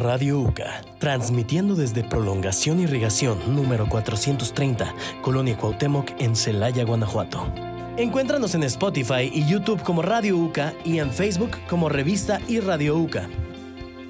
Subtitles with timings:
[0.00, 7.52] Radio UCA, transmitiendo desde Prolongación Irrigación número 430, Colonia Cuauhtémoc en Celaya, Guanajuato.
[7.98, 12.96] Encuéntranos en Spotify y YouTube como Radio UCA y en Facebook como Revista y Radio
[12.96, 13.28] UCA.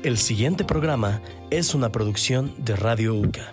[0.05, 3.53] El siguiente programa es una producción de Radio UCA.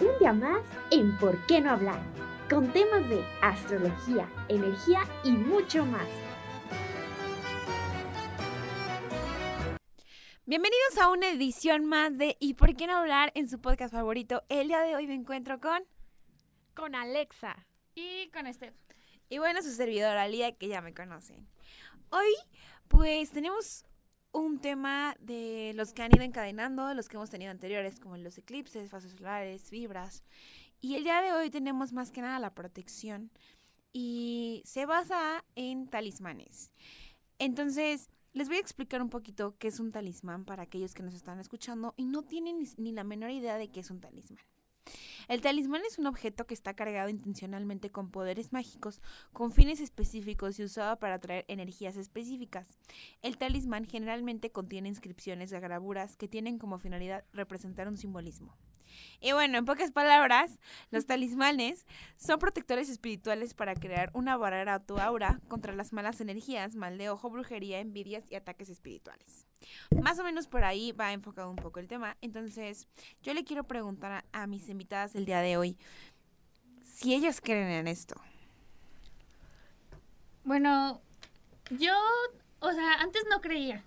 [0.00, 0.60] Un día más
[0.90, 2.00] en ¿Por qué no hablar?
[2.50, 6.06] Con temas de astrología, energía y mucho más.
[10.44, 13.30] Bienvenidos a una edición más de ¿Y por qué no hablar?
[13.36, 14.42] en su podcast favorito.
[14.48, 15.84] El día de hoy me encuentro con...
[16.74, 17.64] Con Alexa.
[17.94, 18.74] Y con Steph.
[19.28, 21.46] Y bueno, su servidora Lía, que ya me conocen.
[22.10, 22.34] Hoy,
[22.88, 23.84] pues, tenemos
[24.32, 28.36] un tema de los que han ido encadenando, los que hemos tenido anteriores, como los
[28.36, 30.24] eclipses, fases solares, vibras.
[30.80, 33.30] Y el día de hoy tenemos más que nada la protección.
[33.92, 36.72] Y se basa en talismanes.
[37.38, 41.14] Entonces, les voy a explicar un poquito qué es un talismán para aquellos que nos
[41.14, 44.44] están escuchando y no tienen ni, la menor idea de qué es un talismán.
[45.28, 49.00] El talismán es un objeto que está cargado intencionalmente con poderes mágicos,
[49.32, 52.78] con fines específicos y usado para atraer energías específicas.
[53.20, 58.56] El talismán generalmente contiene inscripciones de gravuras que tienen como finalidad representar un simbolismo.
[59.20, 60.58] Y bueno, en pocas palabras,
[60.90, 66.20] los talismanes son protectores espirituales para crear una barrera a tu aura contra las malas
[66.20, 69.46] energías, mal de ojo, brujería, envidias y ataques espirituales.
[70.02, 72.16] Más o menos por ahí va enfocado un poco el tema.
[72.20, 72.88] Entonces,
[73.22, 75.76] yo le quiero preguntar a, a mis invitadas el día de hoy
[76.82, 78.14] si ellas creen en esto.
[80.44, 81.00] Bueno,
[81.70, 81.94] yo,
[82.60, 83.84] o sea, antes no creía.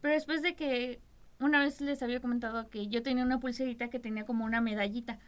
[0.00, 1.00] Pero después de que
[1.40, 5.18] una vez les había comentado que yo tenía una pulserita que tenía como una medallita.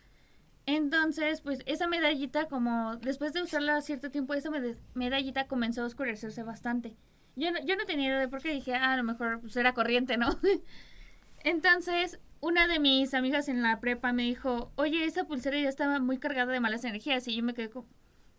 [0.67, 4.50] Entonces, pues esa medallita, como después de usarla cierto tiempo, esa
[4.95, 6.97] medallita comenzó a oscurecerse bastante.
[7.37, 9.56] Yo no, yo no tenía idea de por qué dije, ah, a lo mejor pues,
[9.56, 10.39] era corriente, ¿no?
[11.45, 16.00] Entonces, una de mis amigas en la prepa me dijo, oye, esa pulsera ya estaba
[16.00, 17.27] muy cargada de malas energías.
[17.28, 17.87] Y yo me quedé como,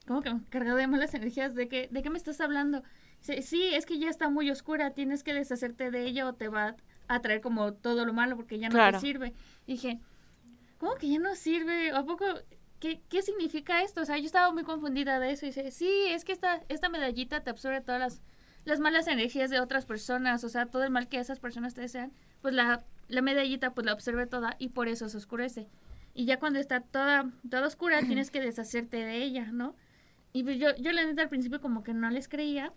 [0.06, 1.56] ¿cómo que cargada de malas energías?
[1.56, 2.84] ¿De qué, ¿De qué me estás hablando?
[3.22, 6.76] Sí, es que ya está muy oscura, tienes que deshacerte de ella o te va
[7.10, 9.00] a traer como todo lo malo porque ya no Claro.
[9.00, 9.34] te sirve.
[9.68, 10.00] Y dije,
[10.78, 11.92] ¿cómo que ya no sirve?
[11.92, 12.24] ¿A poco?
[12.80, 14.02] ¿Qué, ¿Qué significa esto?
[14.02, 16.88] O sea, yo estaba muy confundida de eso y dice, sí, es que esta, esta
[16.88, 18.22] medallita te absorbe todas las,
[18.64, 21.82] las malas energías de otras personas, o sea, todo el mal que esas personas te
[21.82, 25.68] desean, pues la, la medallita pues la absorbe toda y por eso se oscurece.
[26.14, 29.76] Y ya cuando está toda, toda oscura tienes que deshacerte de ella, ¿no?
[30.32, 32.72] Y pues yo, yo la neta al principio como que no les creía,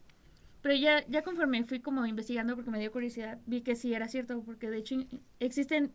[0.63, 4.09] pero ya, ya conforme fui como investigando porque me dio curiosidad, vi que sí era
[4.09, 4.97] cierto, porque de hecho
[5.41, 5.93] existen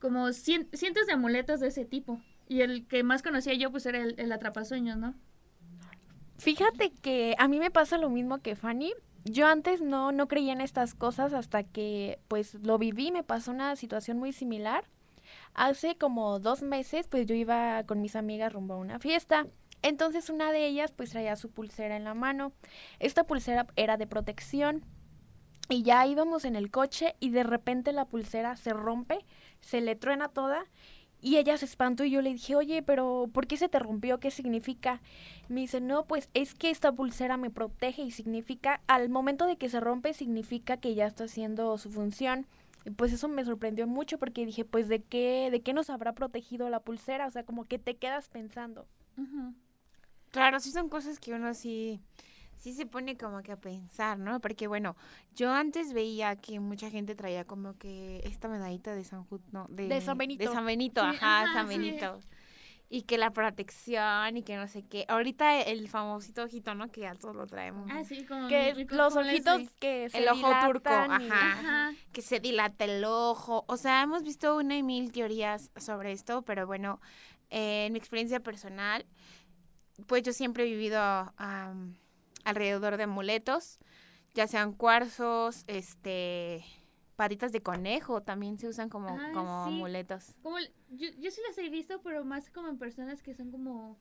[0.00, 2.20] como cien- cientos de amuletos de ese tipo.
[2.48, 5.14] Y el que más conocía yo pues era el, el atrapasueños, ¿no?
[6.38, 8.92] Fíjate que a mí me pasa lo mismo que Fanny.
[9.24, 13.50] Yo antes no, no creía en estas cosas hasta que pues lo viví, me pasó
[13.50, 14.84] una situación muy similar.
[15.54, 19.46] Hace como dos meses pues yo iba con mis amigas rumbo a una fiesta.
[19.86, 22.52] Entonces una de ellas pues traía su pulsera en la mano.
[22.98, 24.84] Esta pulsera era de protección.
[25.68, 29.24] Y ya íbamos en el coche y de repente la pulsera se rompe,
[29.60, 30.64] se le truena toda
[31.20, 34.18] y ella se espantó y yo le dije, oye, pero ¿por qué se te rompió?
[34.18, 35.00] ¿Qué significa?
[35.48, 39.56] Me dice, no, pues es que esta pulsera me protege y significa, al momento de
[39.56, 42.46] que se rompe, significa que ya está haciendo su función.
[42.84, 46.12] Y pues eso me sorprendió mucho porque dije, pues ¿de qué, de qué nos habrá
[46.12, 47.28] protegido la pulsera?
[47.28, 48.88] O sea, como que te quedas pensando.
[49.16, 49.54] Ujú.
[50.30, 52.00] Claro, sí son cosas que uno sí,
[52.56, 54.40] sí se pone como que a pensar, ¿no?
[54.40, 54.96] Porque bueno,
[55.34, 59.66] yo antes veía que mucha gente traía como que esta medallita de San Ju- no,
[59.70, 60.44] de, De San Benito.
[60.44, 61.78] De San Benito, Sí, ajá, ajá, San sí.
[61.78, 62.20] Benito.
[62.88, 65.06] Y que la protección y que no sé qué.
[65.08, 66.88] Ahorita el famosito ojito, ¿no?
[66.92, 67.90] Que ya todos lo traemos.
[67.92, 68.46] Ah, sí, como...
[68.46, 70.90] Que los ojitos que se El ojo turco.
[70.90, 71.92] Ajá.
[72.12, 73.64] que se dilata el ojo.
[73.66, 77.00] O sea, hemos visto una y mil teorías sobre esto, pero bueno,
[77.50, 79.04] eh, en mi experiencia personal,
[80.06, 80.98] pues yo siempre he vivido
[82.44, 83.78] alrededor de amuletos,
[84.34, 86.64] ya sean cuarzos, este,
[87.16, 89.74] patitas de conejo, también se usan como, Ah, como sí.
[89.74, 90.34] amuletos.
[90.42, 90.58] Como,
[90.90, 93.98] yo, yo sí las he visto, pero más como en personas que son como...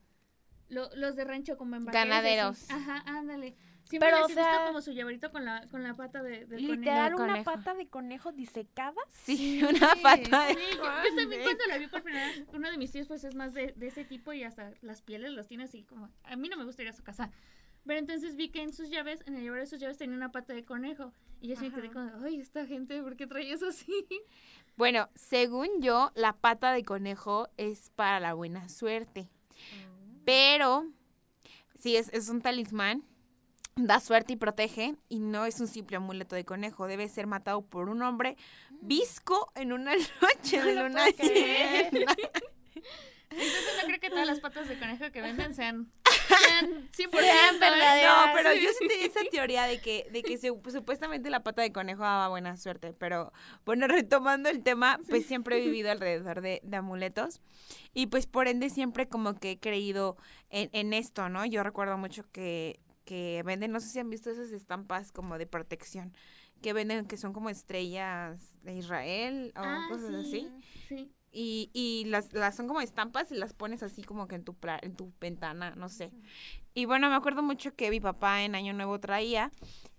[0.70, 1.92] lo- los de rancho, como en así.
[1.98, 2.70] Ganaderos.
[2.70, 3.56] Ajá, ándale.
[3.90, 6.66] Sí, Pero, me o sea, como su llaverito con la, con la pata de, del
[6.66, 7.52] Literal, de una conejo.
[7.52, 9.00] pata de conejo disecada.
[9.10, 9.78] Sí, conejo.
[9.86, 12.72] una Sí, pata de sí, yo, yo también cuando la vi por primera vez, uno
[12.72, 15.48] de mis tíos pues es más de, de ese tipo y hasta las pieles las
[15.48, 16.10] tiene así como...
[16.24, 17.32] A mí no me gusta ir a su casa.
[17.86, 20.32] Pero entonces vi que en sus llaves, en el llavero de sus llaves tenía una
[20.32, 21.14] pata de conejo.
[21.40, 23.86] Y yo sí me quedé como, ay, esta gente, ¿por qué trae eso así?
[24.78, 29.30] Bueno, según yo, la pata de conejo es para la buena suerte.
[30.26, 30.88] Pero,
[31.80, 33.04] sí, es, es un talismán.
[33.77, 37.62] Da suerte y protege y no es un simple amuleto de conejo, debe ser matado
[37.62, 38.38] por un hombre
[38.81, 39.92] visco en una
[40.22, 42.16] noche de luna llena.
[43.31, 45.92] Entonces no creo que todas las patas de conejo que venden sean,
[46.48, 48.27] sean 100% Sean verdaderas.
[48.27, 51.62] No, pero yo sí tenía esa teoría de que, de que se- supuestamente la pata
[51.62, 52.94] de conejo daba buena suerte.
[52.94, 53.33] Pero
[53.66, 57.42] bueno, retomando el tema, pues siempre he vivido alrededor de, de amuletos.
[57.94, 60.16] Y pues por ende siempre como que he creído
[60.50, 61.45] en, en esto, ¿no?
[61.45, 65.48] Yo recuerdo mucho que, que venden, no sé si han visto esas estampas como de
[65.48, 66.13] protección.
[66.62, 70.50] Que venden que son como estrellas de Israel o Ah, cosas así.
[70.90, 71.12] Sí.
[71.31, 74.54] Y, y las, las son como estampas y las pones así como que en tu,
[74.54, 76.12] pla- en tu ventana, no sé.
[76.74, 79.51] Y bueno, me acuerdo mucho que mi papá en Año Nuevo traía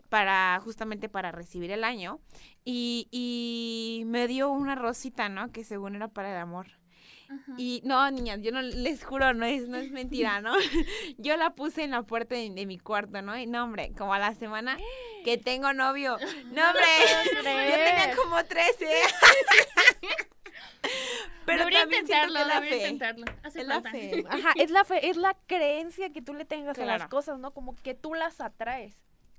[0.09, 2.21] para justamente para recibir el año
[2.65, 5.53] y, y me dio una rosita, ¿no?
[5.53, 6.69] Que según era para el amor.
[7.29, 7.53] Ajá.
[7.59, 10.55] Y no, niñas, yo no les juro, no es, no es mentira, ¿no?
[11.19, 13.37] Yo la puse en la puerta de, de mi cuarto, ¿no?
[13.37, 14.77] Y no, hombre, como a la semana
[15.25, 16.17] que tengo novio.
[16.53, 16.85] No, hombre,
[17.35, 18.87] yo tenía como 13.
[21.45, 22.89] Pero debería también intentarlo, que la debería fe.
[22.93, 23.25] intentarlo.
[23.45, 23.91] Hace Es la falta.
[23.93, 24.25] fe.
[24.29, 27.11] Ajá, es la fe, es la creencia que tú le tengas a las Claro.
[27.11, 27.53] cosas, ¿no?
[27.53, 28.97] Como que tú las atraes.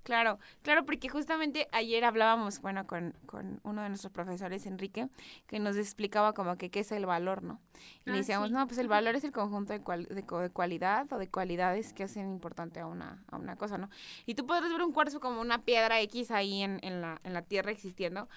[0.07, 5.09] Claro, claro, porque justamente ayer hablábamos, bueno, con, con uno de nuestros profesores, Enrique,
[5.48, 7.59] que nos explicaba como que qué es el valor, ¿no?
[8.06, 8.54] Y le Ah, decíamos, sí.
[8.54, 11.92] no, pues el valor es el conjunto de, cual- de, de cualidad o de cualidades
[11.92, 13.89] que hacen importante a una, a una cosa, ¿no?
[14.25, 17.33] Y tú podrás ver un cuarzo como una piedra X ahí en, en, la, en
[17.33, 18.30] la tierra existiendo,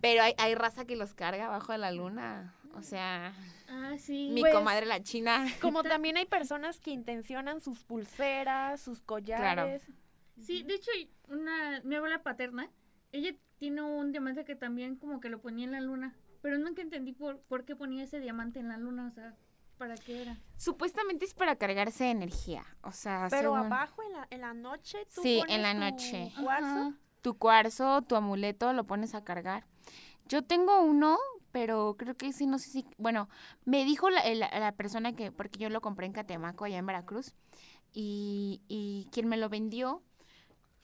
[0.00, 2.54] pero hay, hay raza que los carga abajo de la luna.
[2.74, 3.32] O sea,
[3.68, 4.30] Ah, sí.
[4.32, 5.46] mi Pues, comadre la china.
[5.60, 9.82] Como también hay personas que intencionan sus pulseras, sus collares.
[10.40, 10.90] Sí, de hecho,
[11.28, 12.70] una, mi abuela paterna,
[13.12, 16.82] ella tiene un diamante que también como que lo ponía en la luna, pero nunca
[16.82, 19.34] entendí por, por qué ponía ese diamante en la luna, o sea,
[19.78, 20.36] ¿para qué era?
[20.56, 22.64] Supuestamente es para cargarse de energía.
[22.82, 25.72] O sea, Pero según- abajo en la, en la noche tú Sí, pones en la
[25.74, 26.32] tu noche.
[26.42, 26.66] cuarzo.
[26.66, 26.92] Ajá.
[27.22, 29.66] tu cuarzo, tu amuleto, lo pones a cargar.
[30.28, 31.18] Yo tengo uno,
[31.50, 33.28] pero creo que ese no sé si, bueno,
[33.64, 36.86] me dijo la, la- la persona que, porque yo lo compré en Catemaco, allá en
[36.86, 37.34] Veracruz,
[37.92, 40.02] y, y quien me lo vendió,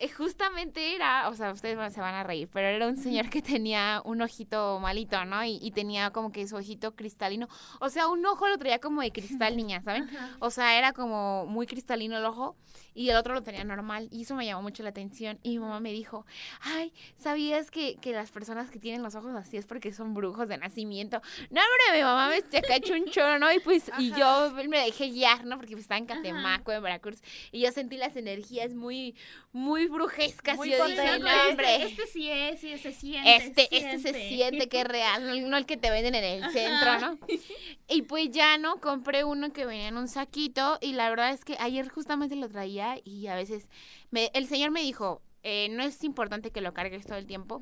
[0.08, 4.02] justamente era, o sea, ustedes se van a reír, pero era un señor que tenía
[4.04, 5.44] un ojito malito, ¿no?
[5.44, 7.49] Y, y tenía como que su ojito cristalino.
[7.81, 10.08] O sea, un ojo lo traía como de cristal, niña, ¿saben?
[10.40, 12.56] O sea, era como muy cristalino el ojo
[12.94, 14.08] y el otro lo tenía normal.
[14.10, 15.38] Y eso me llamó mucho la atención.
[15.43, 16.26] Y mi mamá me dijo,
[16.60, 20.48] ay, ¿sabías que, que las personas que tienen los ojos así es porque son brujos
[20.48, 21.20] de nacimiento?
[21.50, 23.52] No, hombre, mi mamá me cachó un choro, ¿no?
[23.52, 25.56] Y pues, y yo me dejé guiar, ¿no?
[25.56, 27.20] Porque pues, estaba en Catemaco, en Veracruz.
[27.50, 29.14] Y yo sentí las energías muy,
[29.52, 30.56] muy brujescas.
[30.56, 31.82] Muy y yo dije, no, Este- hombre.
[31.84, 33.36] Este, sí es, sí, se siente.
[33.36, 36.52] Este, este se siente que es real, no, el que te venden en el Ajá.
[36.52, 37.18] centro, ¿no?
[37.88, 38.80] Y pues ya, ¿no?
[38.80, 42.48] Compré uno que venía en un saquito y la verdad es que ayer justamente lo
[42.48, 43.68] traía y a veces
[44.10, 47.60] me, el señor me dijo, eh, no es importante que lo cargues todo el tiempo,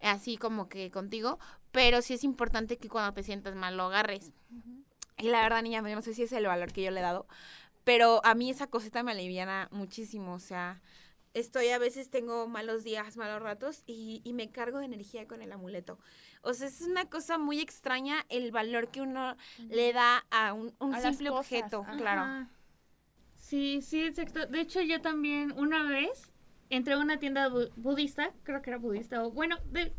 [0.00, 1.38] así como que contigo,
[1.70, 4.32] pero sí es importante que cuando te sientas mal lo agarres.
[5.18, 7.02] Y la verdad, niña, yo no sé si es el valor que yo le he
[7.02, 7.26] dado,
[7.84, 10.80] pero a mí esa cosita me aliviana muchísimo, o sea,
[11.34, 15.42] estoy a veces tengo malos días, malos ratos y, y me cargo de energía con
[15.42, 15.98] el amuleto.
[16.42, 19.36] O sea, es una cosa muy extraña el valor que uno
[19.70, 21.96] le da a un, un A simple objeto, ajá.
[21.96, 22.48] claro.
[23.36, 24.46] Sí, sí, exacto.
[24.46, 26.32] De hecho, yo también una vez
[26.70, 29.92] entré a una tienda bu- budista, creo que era budista, o bueno, de,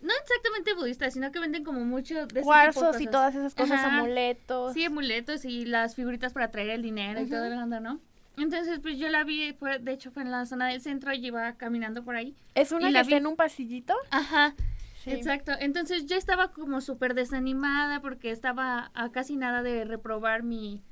[0.00, 3.34] no exactamente budista, sino que venden como mucho de ese tipo de Cuarzos y todas
[3.34, 4.00] esas cosas, Ajá.
[4.00, 4.74] amuletos.
[4.74, 8.00] Sí, amuletos y las figuritas para traer el dinero y todo el onda, ¿no?
[8.36, 11.24] Entonces, pues yo la vi, fue, de hecho fue en la zona del centro y
[11.26, 12.34] iba caminando por ahí.
[12.54, 13.94] Es una Y que la está vi- en un pasillito.
[14.10, 14.54] Ajá,
[15.02, 15.10] Sí.
[15.12, 15.52] exacto.
[15.60, 20.82] Entonces yo estaba como súper desanimada porque estaba a casi nada de reprobar mi,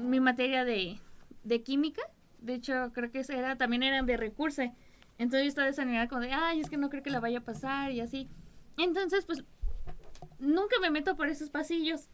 [0.00, 0.98] mi materia de,
[1.44, 2.02] de química.
[2.40, 4.62] De hecho, creo que era, también eran de recurso.
[5.16, 7.44] Entonces yo estaba desanimada como de, ay, es que no creo que la vaya a
[7.44, 8.28] pasar y así.
[8.76, 9.44] Entonces, pues,
[10.38, 12.08] nunca me meto por esos pasillos.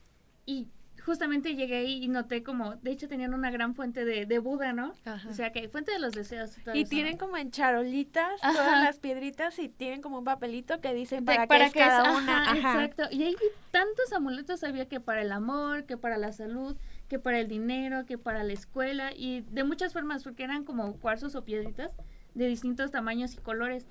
[0.47, 0.69] Y
[1.05, 4.73] justamente llegué ahí y noté como, de hecho tenían una gran fuente de, de Buda,
[4.73, 4.93] ¿no?
[5.05, 5.29] Ajá.
[5.29, 6.53] O sea, que fuente de los deseos.
[6.65, 7.19] todo Y eso, tienen ¿no?
[7.19, 8.53] como en charolitas Ajá.
[8.53, 11.79] todas las piedritas y tienen como un papelito que dicen De- para, qué es qué
[11.81, 12.51] cada es, una.
[12.51, 12.85] Ajá.
[12.85, 13.05] Exacto.
[13.11, 13.37] Y hay
[13.71, 16.77] tantos amuletos, había que para el amor, que para la salud,
[17.09, 20.95] que para el dinero, que para la escuela y de muchas formas, porque eran como
[20.99, 21.93] cuarzos o piedritas
[22.35, 23.87] de distintos tamaños y colores.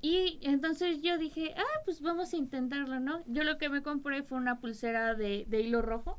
[0.00, 3.22] Y entonces yo dije, ah, pues vamos a intentarlo, ¿no?
[3.26, 6.18] Yo lo que me compré fue una pulsera de, de hilo rojo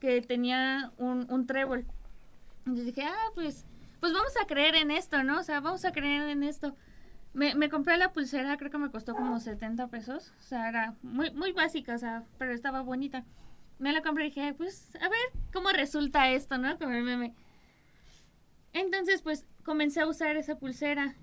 [0.00, 1.86] que tenía un, un trébol.
[2.60, 3.64] Entonces dije, ah, pues,
[4.00, 5.38] pues vamos a creer en esto, ¿no?
[5.38, 6.74] O sea, vamos a creer en esto.
[7.32, 10.32] Me, me compré la pulsera, creo que me costó como 70 pesos.
[10.40, 13.24] O sea, era muy, muy básica, o sea, pero estaba bonita.
[13.78, 15.18] Me la compré y dije, pues, a ver
[15.52, 16.76] cómo resulta esto, ¿no?
[18.72, 21.14] Entonces, pues, comencé a usar esa pulsera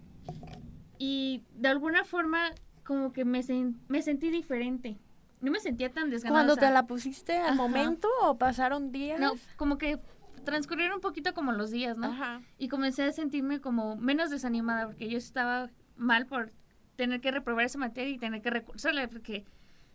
[0.97, 2.51] y de alguna forma
[2.85, 4.97] como que me, sen- me sentí diferente.
[5.43, 6.39] No me sentía tan desganada.
[6.39, 7.53] ¿Cuando o sea, te la pusiste al Ajá.
[7.55, 9.19] momento o pasaron días?
[9.19, 9.99] No, como que
[10.45, 12.07] transcurrieron un poquito como los días, ¿no?
[12.07, 12.41] Ajá.
[12.57, 16.53] Y comencé a sentirme como menos desanimada porque yo estaba mal por
[16.95, 19.43] tener que reprobar esa materia y tener que recursarla porque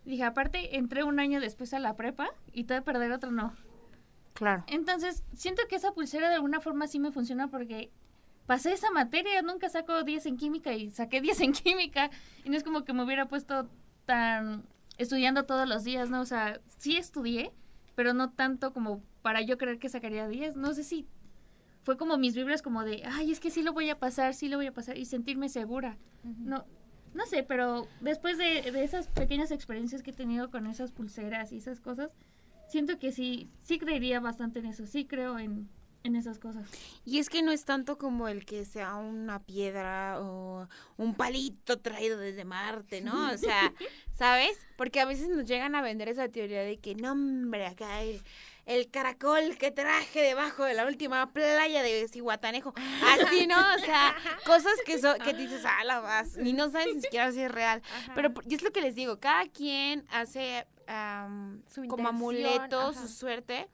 [0.05, 3.55] dije, aparte entré un año después a la prepa y a perder otro no.
[4.35, 4.65] Claro.
[4.67, 7.91] Entonces, siento que esa pulsera de alguna forma sí me funciona porque
[8.45, 12.11] pasé esa materia, nunca saco 10 en química y saqué 10 en química
[12.45, 13.71] y no es como que me hubiera puesto
[14.05, 14.65] tan
[14.99, 16.21] estudiando todos los días, ¿no?
[16.21, 17.53] O sea, sí estudié,
[17.95, 20.57] pero no tanto como para yo creer que sacaría 10.
[20.57, 21.07] No sé si
[21.85, 24.49] fue como mis vibras como de, ay, es que sí lo voy a pasar, sí
[24.49, 25.97] lo voy a pasar y sentirme segura.
[26.23, 26.67] No,
[27.15, 31.53] no sé, pero después de, de esas pequeñas experiencias que he tenido con esas pulseras
[31.53, 32.11] y esas cosas,
[32.67, 35.69] siento que sí, sí creería bastante en eso, sí creo en,
[36.09, 36.69] en esas cosas.
[37.05, 41.79] Y es que no es tanto como el que sea una piedra o un palito
[41.79, 43.31] traído desde Marte, ¿no?
[43.31, 43.73] O sea,
[44.19, 44.59] ¿sabes?
[44.77, 48.21] Porque a veces nos llegan a vender esa teoría de que, no, hombre, acá el,
[48.67, 52.75] el caracol que traje debajo de la última playa de Cihuatanejo.
[53.03, 53.57] Así, ¿no?
[53.75, 57.31] O sea, cosas que, son que dices, ah, la vas, ni no sabes ni siquiera
[57.33, 57.83] si es real.
[58.15, 60.67] Pero y es lo que les digo, cada quien hace
[61.67, 62.93] Su como ajá.
[62.95, 63.69] su suerte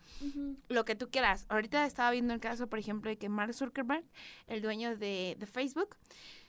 [0.68, 1.46] lo que tú quieras.
[1.48, 4.04] Ahorita estaba viendo el caso, por ejemplo, de que Mark Zuckerberg,
[4.46, 5.96] el dueño de, de Facebook,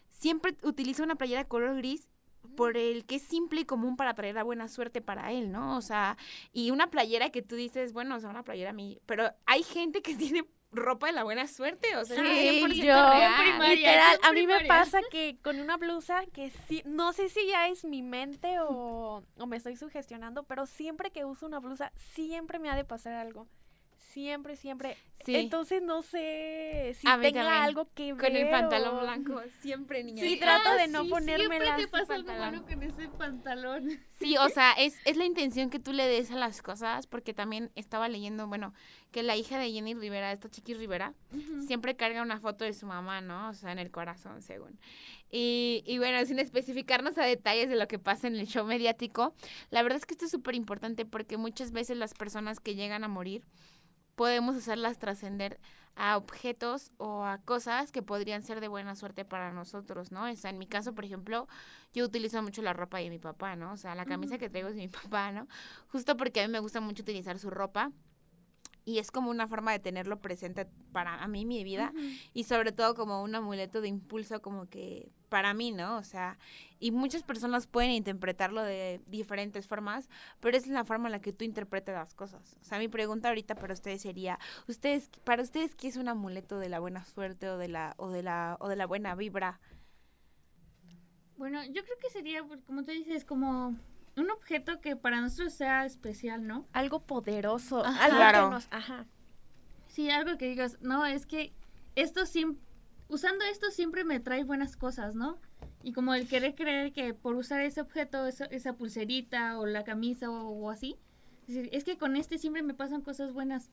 [0.09, 2.09] siempre utiliza una playera de color gris
[2.55, 5.77] por el que es simple y común para traer la buena suerte para él, ¿no?
[5.77, 6.17] O sea,
[6.53, 9.63] y una playera que tú dices, bueno, o sea, una playera a mí, pero hay
[9.63, 10.45] gente que tiene
[10.75, 13.41] ropa de la buena suerte, o sea, Sí, es 100% yo, real.
[13.41, 17.47] primaria, literal, a mí me pasa que con una blusa que sí, no sé si
[17.47, 21.91] ya es mi mente o, o me estoy sugestionando, pero siempre que uso una blusa,
[21.95, 23.47] siempre me ha de pasar algo.
[24.15, 24.95] Siempre, siempre.
[25.25, 25.35] Sí.
[25.35, 28.23] Entonces no sé si A tenga también, algo que ver.
[28.23, 30.23] con el pantalón o- blanco, siempre niña.
[30.23, 32.15] Sí, trato Ah, de no sí, ponérmela Siempre te pasa
[32.47, 33.89] algo con ese pantalón.
[34.19, 37.33] Sí, o sea, es, es la intención que tú le des a las cosas, porque
[37.33, 38.73] también estaba leyendo, bueno,
[39.11, 41.13] que la hija de Jenny Rivera, esta Chiqui Rivera,
[41.67, 43.49] siempre carga una foto de su mamá, ¿no?
[43.49, 44.79] O sea, en el corazón, según.
[45.29, 49.33] Y, y bueno, sin especificarnos a detalles de lo que pasa en el show mediático,
[49.71, 53.03] la verdad es que esto es súper importante porque muchas veces las personas que llegan
[53.03, 53.43] a morir
[54.15, 55.59] podemos hacerlas trascender
[55.95, 60.29] a objetos o a cosas que podrían ser de buena suerte para nosotros, ¿no?
[60.29, 61.47] O sea, en mi caso, por ejemplo,
[61.93, 63.71] yo utilizo mucho la ropa de mi papá, ¿no?
[63.71, 65.47] O sea, la camisa que traigo es de mi papá, ¿no?
[65.87, 67.91] Justo porque a mí me gusta mucho utilizar su ropa
[68.83, 71.91] y es como una forma de tenerlo presente para a mí, mi vida,
[72.33, 75.97] y sobre todo como un amuleto de impulso como que para mí, ¿no?
[75.97, 76.37] O sea,
[76.79, 81.33] y muchas personas pueden interpretarlo de diferentes formas, pero es la forma en la que
[81.33, 82.57] tú interpretas las cosas.
[82.61, 84.39] O sea, mi pregunta ahorita para ustedes sería,
[84.69, 88.11] ustedes para ustedes qué es un amuleto de la buena suerte o de la o
[88.11, 89.59] de la o de la buena vibra?
[91.35, 93.75] Bueno, yo creo que sería, pues, como tú dices, como
[94.15, 96.65] un objeto que para nosotros sea especial, ¿no?
[96.71, 97.85] Algo poderoso.
[97.85, 98.05] Ajá.
[98.05, 98.43] algo Claro.
[98.45, 98.67] que nos.
[98.71, 99.05] Ajá.
[99.87, 101.51] Sí, algo que digas, no, es que
[101.95, 102.64] esto siempre,
[103.09, 105.37] usando esto siempre me trae buenas cosas, ¿no?
[105.83, 109.83] Y como el querer creer que por usar ese objeto, esa, esa pulserita o la
[109.83, 110.95] camisa o, o así,
[111.47, 113.71] es decir, es que con este siempre me pasan cosas buenas.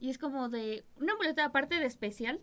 [0.00, 2.40] Y es como de una amuleto aparte de especial,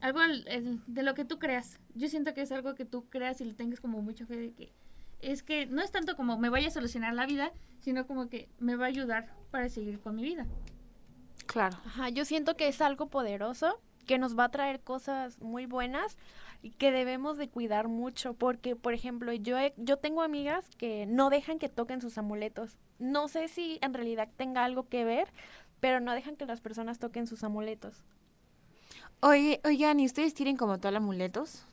[0.00, 1.80] algo al- el- de lo que tú creas.
[1.94, 4.52] Yo siento que es algo que tú creas y le tengas como mucha fe de
[4.52, 4.72] que
[5.20, 8.48] es que no es tanto como me vaya a solucionar la vida, sino como que
[8.58, 10.46] me va a ayudar para seguir con mi vida.
[11.46, 11.78] Claro.
[11.86, 16.16] Ajá, yo siento que es algo poderoso, que nos va a traer cosas muy buenas
[16.62, 21.06] y que debemos de cuidar mucho, porque, por ejemplo, yo, he- yo tengo amigas que
[21.06, 22.78] no dejan que toquen sus amuletos.
[22.98, 25.28] No sé si en realidad tenga algo que ver,
[25.80, 28.04] pero no dejan que las personas toquen sus amuletos.
[29.20, 31.64] Oye, oigan, ¿y ustedes tienen como tal amuletos?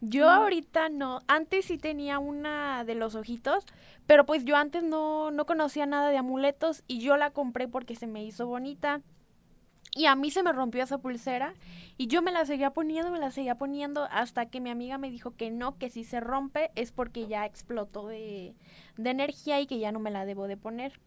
[0.00, 3.64] Yo ahorita no, antes sí tenía una de los ojitos,
[4.06, 7.94] pero pues yo antes no, no conocía nada de amuletos y yo la compré porque
[7.94, 9.00] se me hizo bonita.
[9.94, 11.54] Y a mí se me rompió esa pulsera
[11.98, 15.10] y yo me la seguía poniendo, me la seguía poniendo hasta que mi amiga me
[15.10, 18.54] dijo que no, que si se rompe es porque ya explotó de,
[18.96, 20.98] de energía y que ya no me la debo de poner.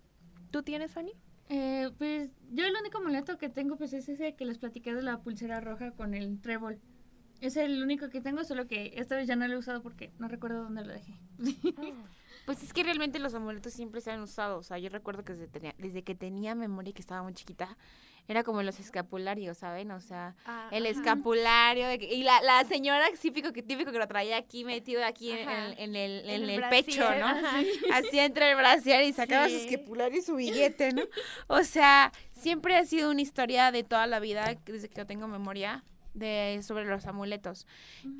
[0.51, 1.13] ¿Tú tienes, Fanny?
[1.50, 5.01] Eh, pues yo el único amuleto que tengo pues es ese que les platiqué de
[5.01, 6.80] la pulsera roja con el trébol.
[7.42, 10.12] Es el único que tengo, solo que esta vez ya no lo he usado porque
[10.20, 11.20] no recuerdo dónde lo dejé.
[12.46, 14.58] Pues es que realmente los amuletos siempre se han usado.
[14.60, 17.34] O sea, yo recuerdo que desde, tenía- desde que tenía memoria y que estaba muy
[17.34, 17.78] chiquita,
[18.28, 19.92] era como los escapularios, ¿saben?
[19.92, 20.36] O sea,
[20.72, 21.88] el escapulario.
[21.88, 25.30] de que- y la, la señora típico que, típico que lo traía aquí metido aquí
[25.32, 25.68] en, Ajá.
[25.74, 27.25] en- en el, en el el pecho, ¿no?
[27.25, 27.60] ajá.
[27.94, 31.04] Así entre el brasier y sacaba su escapulario y su billete, ¿no?
[31.48, 35.28] O sea, siempre ha sido una historia de toda la vida, desde que yo tengo
[35.28, 35.84] memoria,
[36.16, 37.68] de, sobre los amuletos.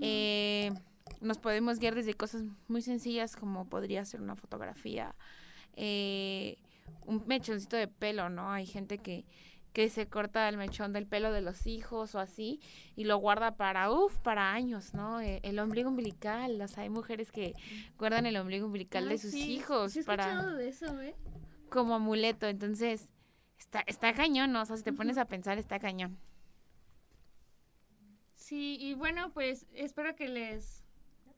[0.02, 0.72] Eh,
[1.22, 5.16] nos podemos guiar desde cosas muy sencillas como podría ser una fotografía,
[5.76, 6.58] eh,
[7.06, 8.52] un mechoncito de pelo, ¿no?
[8.52, 9.26] Hay gente que,
[9.74, 12.62] que se corta el mechón del pelo de los hijos o así
[12.96, 15.20] y lo guarda para, uff, para años, ¿no?
[15.20, 17.54] Eh, el ombligo umbilical, o sea, hay mujeres que
[17.98, 21.16] guardan el ombligo umbilical de sus sí, hijos sí he para de eso, ¿eh?
[21.70, 23.10] como amuleto, entonces
[23.60, 24.62] está, está cañón, ¿no?
[24.62, 26.18] O sea, si te pones a pensar, está cañón.
[28.34, 30.85] Sí, y bueno, pues espero que les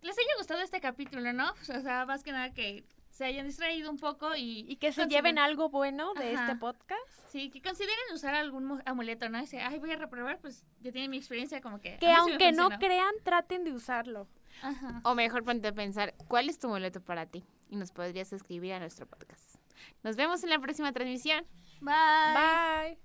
[0.07, 1.51] les haya gustado este capítulo, ¿no?
[1.77, 5.01] O sea, más que nada que se hayan distraído un poco y, Y que se
[5.01, 6.45] consideren- lleven algo bueno de Ajá.
[6.45, 7.01] este podcast.
[7.31, 9.37] Sí, que consideren usar algún mu- amuleto, ¿no?
[9.39, 11.97] Y dice, ay, voy a reprobar, pues ya tienen mi experiencia como que...
[11.97, 14.27] Que aunque no crean, traten de usarlo.
[14.61, 15.01] Ajá.
[15.03, 17.43] O mejor ponte a pensar, ¿cuál es tu amuleto para ti?
[17.69, 19.55] Y nos podrías escribir a nuestro podcast.
[20.03, 21.45] Nos vemos en la próxima transmisión.
[21.81, 22.33] Bye.
[22.33, 22.97] Bye.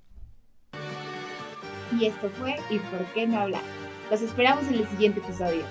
[1.99, 3.62] Y esto fue ¿Y por qué no hablar?
[4.11, 5.64] Los esperamos en el siguiente episodio.